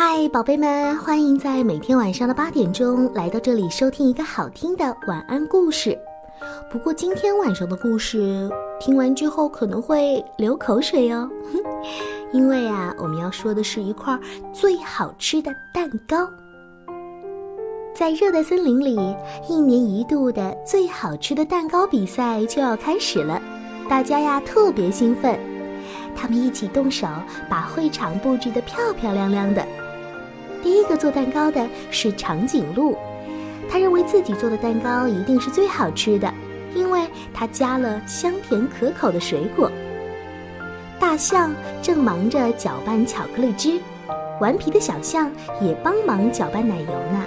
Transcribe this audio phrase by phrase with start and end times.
[0.00, 5.98] 嗨，宝贝们，欢迎在每天晚上的八点钟来到这里收听一个好听的晚安故事。
[6.70, 8.48] 不过今天晚上的故事
[8.78, 11.28] 听完之后可能会流口水哦，
[12.32, 14.16] 因为啊，我们要说的是一块
[14.52, 16.30] 最好吃的蛋糕。
[17.92, 18.96] 在热带森林里，
[19.48, 23.42] 一年一度的最好吃的蛋糕比赛就要开始了，
[23.88, 25.36] 大家呀特别兴奋，
[26.14, 27.08] 他们一起动手
[27.50, 29.66] 把会场布置得漂漂亮亮的。
[30.62, 32.96] 第一个做蛋糕的是长颈鹿，
[33.70, 36.32] 他认为自己做的蛋糕一定是最好吃的，
[36.74, 39.70] 因为他加了香甜可口的水果。
[40.98, 43.78] 大象正忙着搅拌巧克力汁，
[44.40, 45.30] 顽皮的小象
[45.60, 47.24] 也帮忙搅拌奶油呢。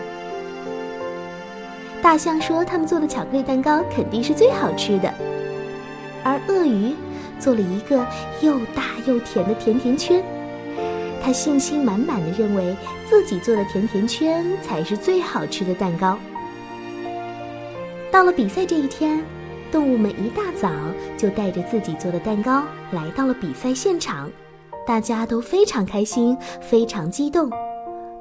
[2.01, 5.13] 大象说他们做的巧克力蛋糕肯定是最好吃的，
[6.23, 6.93] 而鳄鱼
[7.39, 8.05] 做了一个
[8.41, 10.21] 又大又甜的甜甜圈。
[11.23, 12.75] 他信心满满的认为
[13.07, 16.17] 自己做的甜甜圈才是最好吃的蛋糕。
[18.11, 19.23] 到了比赛这一天，
[19.71, 20.69] 动物们一大早
[21.17, 24.29] 就带着自己做的蛋糕来到了比赛现场，
[24.85, 27.49] 大家都非常开心，非常激动，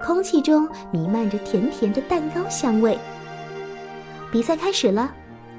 [0.01, 2.97] 空气中弥漫着甜甜的蛋糕香味。
[4.31, 5.12] 比赛开始了，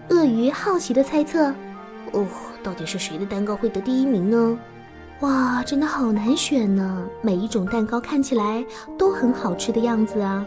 [0.10, 1.54] 鳄鱼好奇的猜测
[2.14, 2.26] ：“哦，
[2.64, 4.58] 到底是谁的蛋糕会得第一名呢？”
[5.22, 7.08] 哇，真的好难选呢！
[7.22, 8.66] 每一种蛋糕看起来
[8.98, 10.44] 都很好吃的样子啊。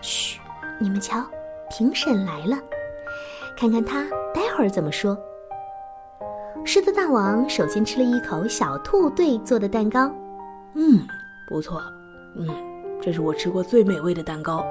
[0.00, 0.38] 嘘，
[0.78, 1.20] 你们瞧，
[1.68, 2.56] 评审来了，
[3.56, 5.18] 看看他待会儿怎么说。
[6.64, 10.12] 狮子大王首先吃了一口小兔队做的蛋糕，
[10.74, 11.04] 嗯，
[11.48, 11.82] 不错，
[12.36, 12.46] 嗯，
[13.02, 14.64] 这是我吃过最美味的蛋糕。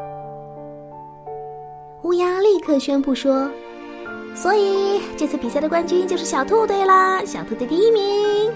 [2.03, 3.51] 乌鸦立刻宣布说
[4.33, 7.25] ：“所以这次比赛的冠军就是小兔队啦！
[7.25, 8.49] 小兔队第一名。”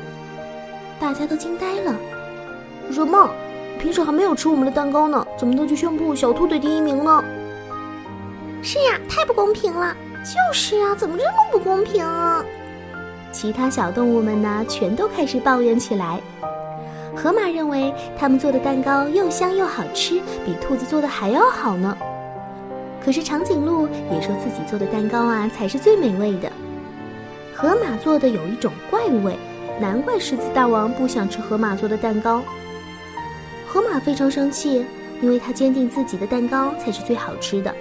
[1.02, 1.96] 大家都惊呆了，
[2.92, 3.28] 什么？
[3.80, 7.24] 平时还没有吃我们的蛋糕呢，怎么能就宣布小兔队第一名呢？
[8.62, 9.98] 是呀，太不公平了！
[10.24, 12.46] 就是啊，怎么这么不公平啊？
[13.32, 16.22] 其他小动物们呢，全都开始抱怨起来。
[17.16, 21.98] 河马认为他们做的蛋糕又香又好吃，比兔子做的还要好呢。
[23.04, 26.52] 可是长颈鹿也说自己做的蛋糕啊，才是最美味的。
[27.56, 29.36] 河马做的有一种怪味。
[29.80, 32.44] 难怪狮子大王不想吃河马做的蛋糕。
[33.68, 34.86] 河马非常生气，
[35.22, 37.74] 因为他坚定自己的蛋糕才是最好吃的。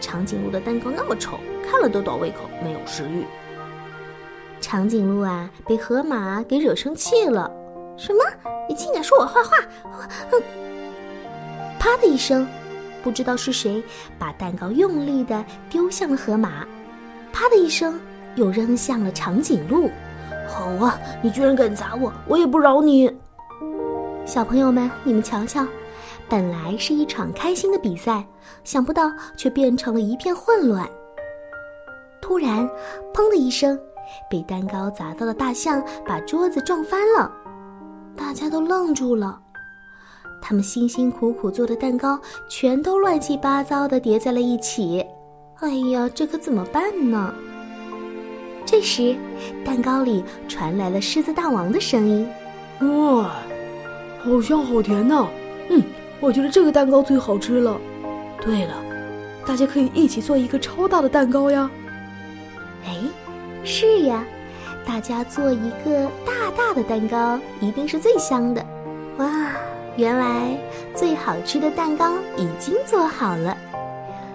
[0.00, 3.24] 长颈鹿的蛋糕那么丑，看了都倒胃口，没有食欲。
[4.60, 7.50] 长颈鹿啊，被河马给惹生气了。
[7.96, 8.24] 什么？
[8.68, 9.56] 你竟敢说我坏话！
[11.78, 12.48] 啪的一声，
[13.02, 13.82] 不知道是谁
[14.18, 16.66] 把蛋糕用力的丢向了河马，
[17.30, 18.00] 啪的一声
[18.36, 19.90] 又扔向了长颈鹿。
[20.46, 20.98] 好啊！
[21.22, 23.10] 你居然敢砸我，我也不饶你！
[24.24, 25.66] 小朋友们，你们瞧瞧，
[26.28, 28.24] 本来是一场开心的比赛，
[28.62, 30.88] 想不到却变成了一片混乱。
[32.22, 32.68] 突然，
[33.12, 33.78] 砰的一声，
[34.30, 37.30] 被蛋糕砸到的大象把桌子撞翻了，
[38.16, 39.38] 大家都愣住了。
[40.40, 42.18] 他们辛辛苦苦做的蛋糕
[42.48, 45.04] 全都乱七八糟的叠在了一起。
[45.60, 47.34] 哎呀，这可怎么办呢？
[48.66, 49.14] 这时，
[49.64, 52.26] 蛋糕里传来了狮子大王的声音
[52.80, 53.30] ：“哇，
[54.22, 55.26] 好香好甜呐！
[55.68, 55.82] 嗯，
[56.18, 57.78] 我觉得这个蛋糕最好吃了。
[58.40, 58.74] 对了，
[59.46, 61.70] 大家可以一起做一个超大的蛋糕呀！
[62.86, 62.96] 哎，
[63.64, 64.24] 是呀，
[64.86, 68.64] 大家做一个大大的蛋糕，一定是最香的。
[69.18, 69.50] 哇，
[69.96, 70.56] 原来
[70.94, 73.56] 最好吃的蛋糕已经做好了。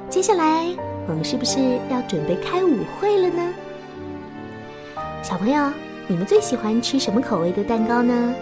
[0.07, 0.67] 接下来，
[1.07, 1.59] 我们是不是
[1.91, 3.53] 要准备开舞会了呢？”
[5.21, 5.71] 小朋友，
[6.07, 8.33] 你们最喜欢吃什么口味的蛋糕呢？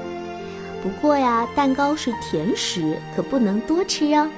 [0.82, 4.30] 不过呀，蛋糕是甜食，可不能多吃哦。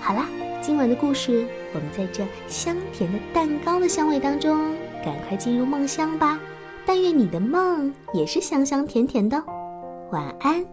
[0.00, 0.26] 好啦，
[0.60, 6.38] 今晚的故事，我们在这香甜的蛋糕的香味当中，赶快进入梦乡吧。
[6.84, 9.42] 但愿你的梦也是香香甜甜的。
[10.12, 10.64] 晚安。